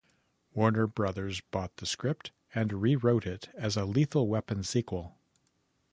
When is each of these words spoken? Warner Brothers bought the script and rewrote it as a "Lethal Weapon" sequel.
Warner 0.55 0.87
Brothers 0.87 1.41
bought 1.41 1.77
the 1.77 1.85
script 1.85 2.31
and 2.55 2.73
rewrote 2.81 3.27
it 3.27 3.49
as 3.53 3.77
a 3.77 3.85
"Lethal 3.85 4.27
Weapon" 4.27 4.63
sequel. 4.63 5.19